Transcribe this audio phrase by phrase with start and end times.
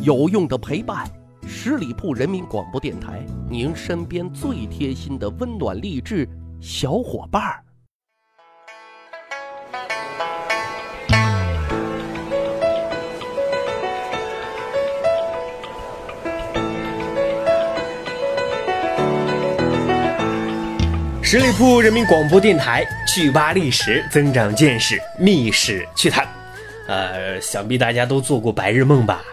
[0.00, 1.04] 有用的陪伴，
[1.44, 6.28] 十里铺人民广播电台，您身边最贴心的温暖励志
[6.60, 7.64] 小伙伴儿。
[21.20, 26.24] 十里铺人民广播电台，去吧历史，增长见识，密室趣谈。
[26.86, 29.24] 呃，想必大家都做过白日梦吧？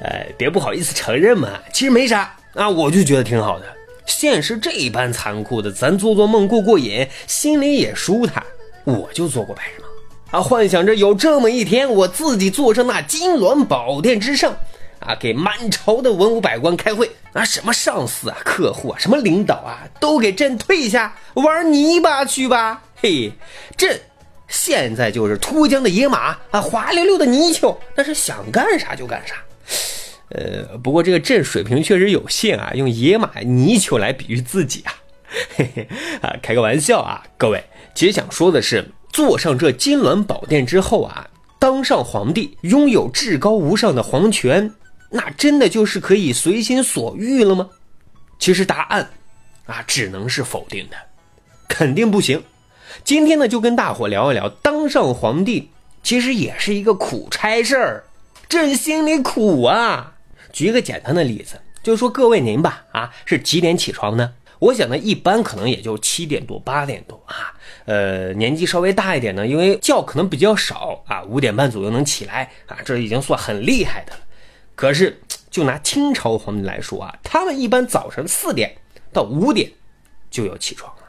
[0.00, 3.66] 呃，别不好意思承认嘛，其实没啥啊，我就觉得挺好的。
[4.06, 8.42] 现实这般残酷的，咱做做梦过过瘾，心里也舒坦。
[8.84, 9.88] 我就做过白日梦
[10.30, 14.56] 啊，幻想着有这么一天，我自己坐上那金銮宝殿之上。
[15.00, 22.82] 啊，给满朝的文武百官开会啊，什么上司啊、客户啊、什么领导啊，都给朕退下玩泥巴去吧！
[22.96, 23.30] 嘿，
[23.76, 24.00] 朕
[24.48, 29.34] 现在就是秃江的野马啊，滑溜溜的泥鳅，那是想干啥就干啥。
[30.30, 34.92] 呃，不过这个朕水平确实有限啊，用野马泥鳅来比喻自己啊，
[35.56, 35.88] 嘿嘿
[36.20, 44.72] 啊，开个玩笑啊，各位，其实想说的是，坐上这金銮宝殿之后啊，当上皇帝，拥有至高无上的皇权。
[45.08, 47.70] 那真的就是可以随心所欲了吗？
[48.40, 49.08] 其实答案
[49.66, 50.96] 啊，只能是否定的，
[51.68, 52.42] 肯定不行。
[53.04, 55.70] 今天呢，就跟大伙聊一聊，当上皇帝
[56.02, 58.04] 其实也是一个苦差事儿，
[58.48, 60.14] 朕心里苦啊。
[60.52, 64.32] 举一个简单的例子，就是说各位您吧，啊，是几点起床呢？
[64.58, 67.52] 我想呢，一般可能也就七点多、八点多啊。
[67.84, 74.20] 呃，年纪稍微大一点呢，因为觉可能比较少啊，五点半左右能起来啊，这已经算很厉害的了。
[74.74, 78.76] 可是，就拿清朝皇帝来说啊，他们一般早晨四点
[79.12, 79.70] 到五点
[80.30, 81.02] 就要起床了。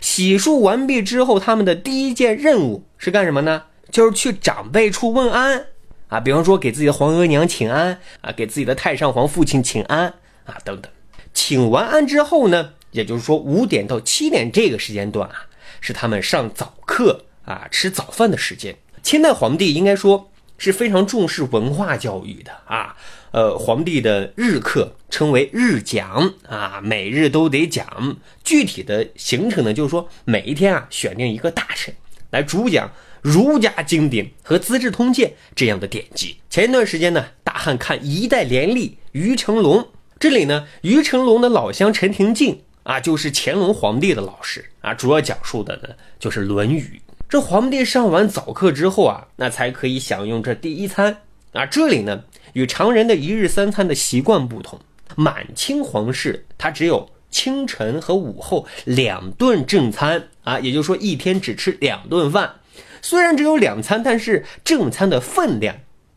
[0.00, 3.62] 洗漱完毕之后，他们的第一件任务是干什么呢？
[3.90, 5.66] 就是去长辈处问安
[6.12, 10.08] 啊，比方说给自己的皇额娘请安啊，给自己的太上皇父亲请安
[10.44, 10.92] 啊，等等。
[11.32, 15.46] 请完安之后呢，也就是说五点到七点这个时间段啊，
[15.80, 18.76] 是他们上早课啊、吃早饭的时间。
[19.02, 20.28] 清代皇帝应该说。
[20.58, 22.94] 是非常重视文化教育的啊，
[23.32, 28.16] 呃，皇帝的日课称为日讲啊，每日都得讲。
[28.44, 31.92] 具体的行程呢，就是说每一天啊，选定一个大臣
[32.32, 36.34] 来主讲儒家经典和《资治通鉴》这样的典籍。
[36.48, 39.86] 前一段时间呢，大汉看一代廉吏于成龙，
[40.18, 47.00] 这里呢，于成龙的老乡陈廷敬啊，就是乾隆皇帝的老师啊，主要讲述的呢就是《论语》。
[47.28, 51.14] 这皇帝上完早课之后啊，那才可以享用这第一餐
[51.52, 51.66] 啊。
[51.66, 54.80] 这里呢，与常人的一日三餐的习惯不同，
[55.16, 62.60] 满清皇室他只有清晨和午后两顿正餐啊，也就是说一天只吃两顿饭。
[63.00, 65.74] 虽然只有两餐，但是正餐的分量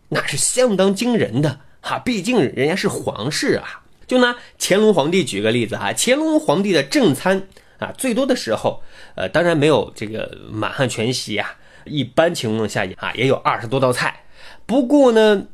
[0.10, 1.98] 那是相当惊人的哈。
[1.98, 3.82] 毕竟人家是皇室啊。
[4.06, 7.48] 就拿乾隆皇帝举个例子哈，乾隆皇帝的正餐。
[7.80, 8.82] 啊，最多的时候，
[9.16, 11.56] 呃，当然没有这个满汉全席啊。
[11.84, 14.24] 一般情况下啊，也有二十多道菜。
[14.66, 15.46] 不过呢，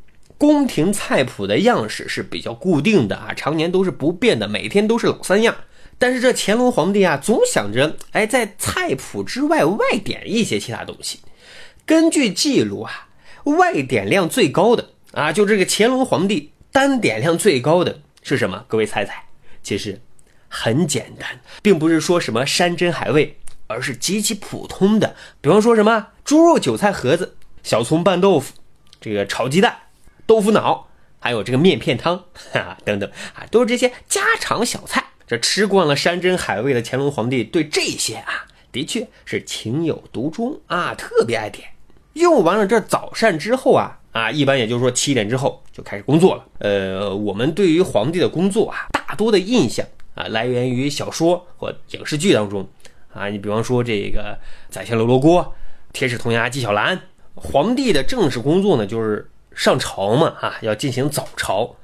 [0.42, 5.56] 宫廷菜谱的样式是比较固定的啊，常年都是不变的，每天都是老三样。
[6.00, 11.20] 但是这乾隆皇帝啊，总想着哎，在菜谱之外外点一些其他东西。
[11.86, 13.10] 根据记录啊，
[13.44, 18.66] 外点量最高的啊，就这个乾隆皇帝单点量最高的是什么？
[18.68, 19.26] 各位猜猜，
[19.62, 20.02] 其实。
[20.50, 23.38] 很简单，并不是说什么山珍海味，
[23.68, 25.16] 而是极其普通的。
[25.40, 28.54] 比方说什么猪肉韭菜盒子、小葱拌豆腐、
[29.00, 29.78] 这个炒鸡蛋、
[30.32, 30.88] 豆腐脑，
[31.20, 35.04] 还有这个面片汤，哈等等啊，都是这些家常小菜。
[35.28, 41.68] 这吃惯了山珍海味的乾隆皇帝，对这些啊，的确是情有独钟啊，特别爱点。
[42.14, 46.46] 用完了这早膳之后啊，啊，一般也就是说七点之后就开始工作了。
[46.60, 49.86] 呃，我们对于皇帝的工作啊，大多的印象。
[50.16, 52.66] 啊，来源于小说或影视剧当中，
[53.14, 54.40] 啊，你比方说这个
[54.70, 55.54] 宰相刘罗锅、
[55.92, 57.02] 铁齿铜牙纪晓岚，
[57.36, 61.76] 皇帝的正式工作呢就是上朝嘛，啊，要进行早朝。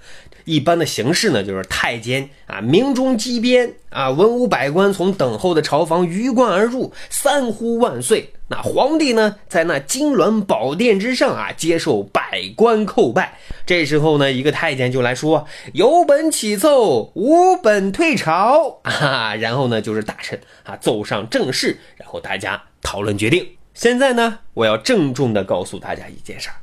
[0.45, 8.33] 一般的形式呢，就是太监啊鸣钟击鞭啊，文武百官从等候的朝房鱼贯而入，三呼万岁。
[8.49, 13.37] 那皇帝呢，在那金銮宝殿之上啊，接受百官叩拜。
[13.65, 15.45] 这时候呢，一个太监就来说
[15.75, 23.45] ：“有本起奏，无本退朝。”啊，然后呢，就是大臣啊奏上正事，然后大家讨论决定。
[23.73, 26.55] 现在呢，我要郑重的告诉大家一件事儿，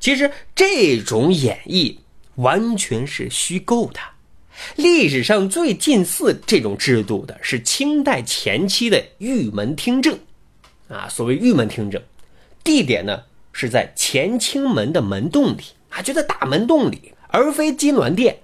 [0.00, 1.96] 其实这种演绎。
[2.36, 4.00] 完全是虚构的。
[4.76, 10.18] 历史上最近似这种制度的是清代前期的玉门听政，
[10.88, 12.00] 啊，所谓玉门听政，
[12.64, 18.38] 地点呢是在乾清门的门洞里，啊，就在大门洞里，而非金銮殿。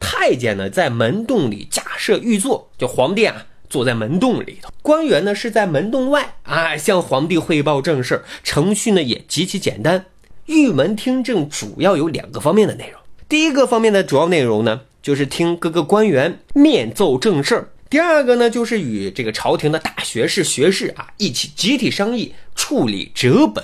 [0.00, 10.06] 太监呢，在门洞里架设御座，就皇帝啊坐在门洞里头，官员呢是在门洞外啊向皇帝汇报政事，程序呢也极其简单。
[10.48, 12.98] 玉门听政主要有两个方面的内容，
[13.28, 23.62] 第一个方面的主要内容呢，就是听各个官员面奏政事第二个呢，就是与这个朝廷的大学士、学士啊一起集体商议处理折本。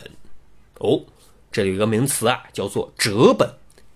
[0.78, 1.00] 哦，
[1.50, 3.48] 这有一个名词啊，叫做折本。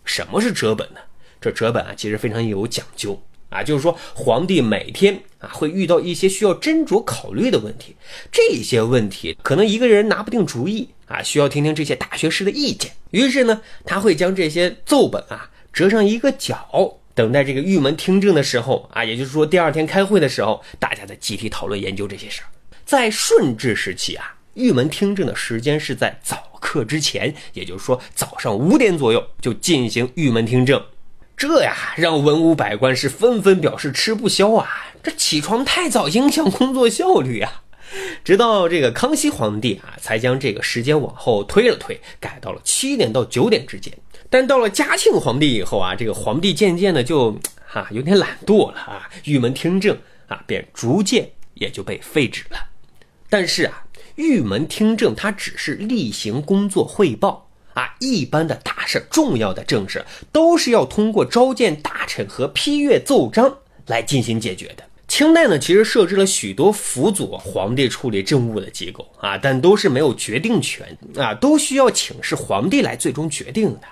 [0.07, 1.01] 什么是折本呢？
[1.43, 7.97] 这折本啊，其实非常有讲究啊，就是说皇帝每天啊会遇到一些需要斟酌考虑的问题，
[8.31, 12.93] 这些问题可能一个人拿不定主意啊，需要听听这些大学士的意见。
[13.11, 16.95] 于是呢，他会将这些奏本啊折上一个角。
[17.15, 22.47] 等待这个玉门听政的时候啊，也就是说第二天开会的时候，大家在集体讨论研究这些事儿。
[22.85, 30.81] 在顺治时期啊，玉门听政的时间是在早课之前，也就是说早上五点左右就进行玉门听政。
[31.39, 34.69] 这呀，让文武百官是纷纷表示吃不消啊！
[35.05, 37.63] 这起床太早影响工作效率啊！
[38.25, 43.97] 直到这个康熙皇帝啊，才将这个时间往后推了推，改到了七点到九点之间。
[44.29, 49.97] 但到了嘉庆皇帝以后啊，这个皇帝渐渐的就哈有点懒惰了啊，玉门听政
[50.27, 52.59] 啊便逐渐也就被废止了。
[53.31, 53.85] 但是啊，
[54.17, 57.48] 玉门听政它只是例行工作汇报
[57.79, 64.83] 啊，一般的大事、重要的政事都是要通过召见大臣和批阅奏章来进行解决的。
[65.07, 73.83] 清代呢，其实设置了许多辅佐皇帝处理政务的机构啊，但都是没有决定权啊，都需要请示皇帝来最终决定的。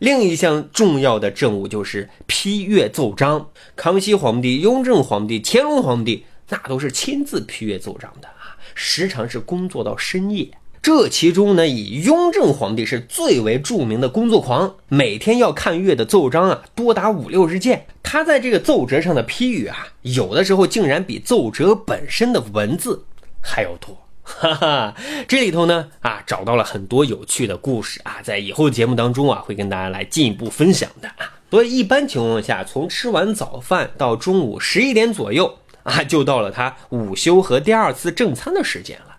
[0.00, 3.48] 另一项重要的政务就是批阅奏章。
[3.76, 10.50] 康熙皇帝、雍正皇帝、乾隆皇帝那都是亲自批阅奏章的啊，时常是工作到深夜。
[10.82, 17.86] 这其中呢，以雍正皇帝是最为著名的工作狂，每天要看阅的奏章啊，多达五六十件。
[18.02, 23.04] 他在这个奏折上的批语啊，有的时候竟然比奏折本身的文字
[23.42, 23.94] 还要多。
[24.22, 24.94] 哈哈，
[25.28, 31.34] 这里头呢啊，找到了很多有趣的故事啊，在以后节目当中啊，会跟大家来进一步分享的啊。
[31.50, 39.09] 所以一般情况下，从吃完早饭到中午十一点左右啊，就到了他午休和第二次正餐的时间了。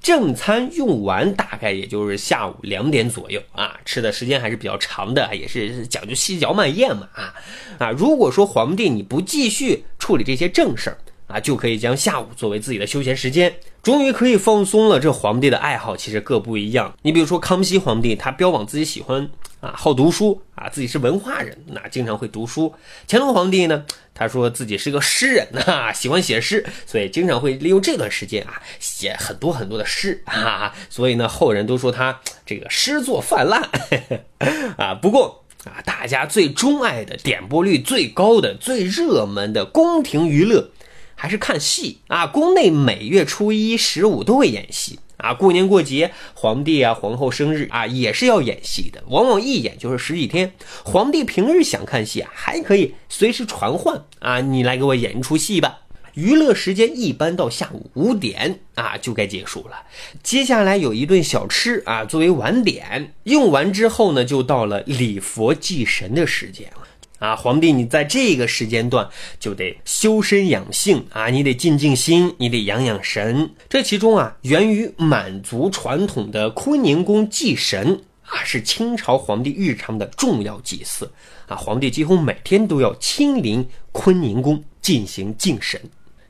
[0.00, 7.34] 正餐用完大概也就是下午两点左右啊，吃的时间还是比较长的，也是讲究细嚼慢咽嘛啊
[7.78, 7.90] 啊。
[7.90, 10.98] 如果说皇帝你不继续处理这些正事儿。
[11.30, 14.98] 啊，就可以将下午作为自己的休闲时间，终于可以放松了。
[14.98, 16.92] 这皇帝的爱好其实各不一样。
[17.02, 19.30] 你比如说康熙皇帝，他标榜自己喜欢
[19.60, 22.74] 啊，好读书啊，自己是文化人，那经常会读书。
[23.06, 30.74] 乾隆皇帝呢，他说自己是个诗人 啊，喜欢写诗，所以经常会利用这段时间啊，写很多很多的诗啊。
[30.88, 33.62] 所以呢，后人都说他这个诗作泛滥
[34.76, 34.94] 啊。
[34.94, 40.70] 不过啊，大家最钟爱的、点播率最高的、最热门的宫廷娱乐。
[41.20, 42.26] 还是看戏啊！
[42.26, 45.34] 宫内每月初一、十五都会演戏啊。
[45.34, 50.54] 过年过节，皇帝啊、皇后生日啊，也是要演戏的，往往一演就是十几天。
[50.82, 55.80] 皇帝平日想看戏啊，还可以随时传唤啊，你来给我演一出戏吧。
[56.14, 59.76] 娱乐时间一般到下午五点啊，就该结束了。
[60.22, 63.12] 接下来有一顿小吃啊，作为晚点。
[63.24, 66.72] 用完之后呢，就到了礼佛祭神的时间。
[67.20, 69.08] 啊，皇帝，你在这个时间段
[69.38, 73.50] 就得修身养性啊，你得静静心，你得养养神。
[73.68, 81.12] 这其中啊，源于满族传统的坤宁宫祭神啊，是清朝皇帝日常的重要祭祀
[81.46, 81.54] 啊。
[81.54, 85.78] 皇帝几乎每天都要亲临坤宁宫进行敬神。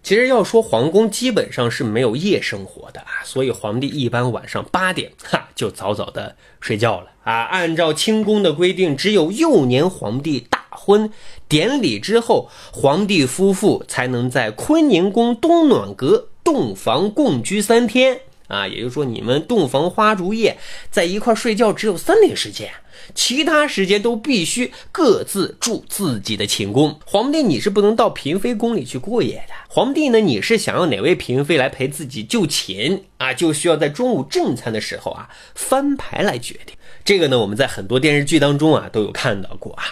[0.02, 7.42] 其实要说皇宫基本上是没有夜生活的啊，所以皇帝一般晚上八点哈就早早的睡觉了啊。
[7.42, 11.10] 按照清宫的规定，只有幼年皇帝大婚
[11.46, 18.66] 典礼之后，皇帝夫妇才能在坤宁宫东暖阁洞房共居三天啊。
[18.66, 20.56] 也就是说，你们洞房花烛夜
[20.90, 22.70] 在一块睡觉只有三天时间。
[23.14, 27.00] 其他时间都必须各自住自己的寝宫。
[27.04, 29.54] 皇帝你是不能到嫔妃宫里去过夜的。
[29.68, 36.76] 皇帝呢，你是想要哪位嫔妃来陪自己就寝啊，就需要在中午正餐的时候啊翻牌来决定。
[37.11, 39.83] 这个呢，我们在很多电视剧当中啊都有看到过啊，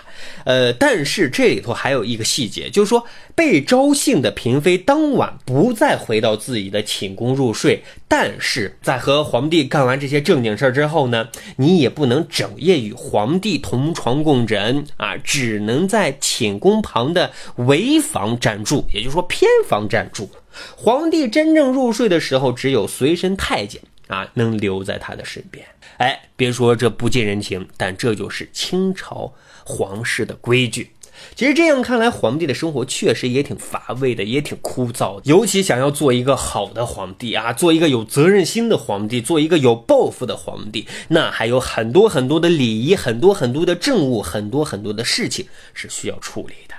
[0.45, 20.31] 呃，但是这里头还有一个细节，就是说被招幸的嫔妃当晚不再回到自己的寝宫入睡，但是在和皇帝干完这些正经事儿之后呢，你也不能整夜与皇帝同床共枕啊，只能在寝宫旁的围房暂住，也就是说偏房暂住。
[20.77, 23.83] 皇帝真正入睡的时候，只有随身太监。
[24.09, 25.65] 啊，能留在他的身边。
[25.99, 29.33] 哎，别说这不近人情，但这就是清朝
[29.65, 30.91] 皇室的规矩。
[31.35, 35.23] 其实这样看来，皇帝的生活确实也挺乏味的，也挺枯燥的。
[35.25, 46.77] 尤其想要做一个好的皇帝啊，做一个有责任心的皇帝，做一个有抱负的皇帝，那还有很多很多的礼仪，很多很多的政务，很多很多的事情是需要处理的。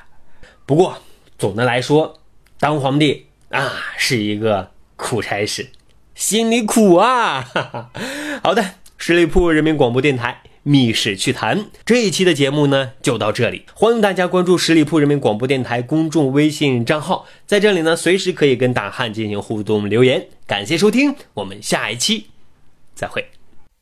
[0.65, 0.98] 不过
[1.38, 2.21] 总的来说，
[2.62, 5.67] 当皇帝啊是一个苦差事，
[6.19, 7.47] 心里苦啊。
[8.43, 10.43] 好的，十里铺人民广播电台。
[10.63, 13.63] 密室趣谈这一期的节目呢，就到这里。
[13.73, 20.27] 欢迎大家关注十里铺人民广播电台公众微信账号，在这里呢，随时可以跟大汉进行互动留言。
[20.45, 22.25] 感谢收听，我们下一期
[22.93, 23.25] 再会。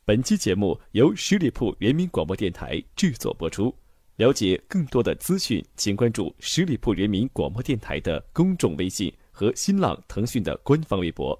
[0.04, 3.74] 本期节目由十里铺人民广播电台制作播出。
[4.14, 11.38] 了解更多的资讯，请关注十里铺人民广播电台的公众微信和新浪、腾讯的官方微博。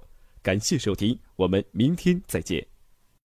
[0.49, 2.67] 感谢收听，我们明天再见。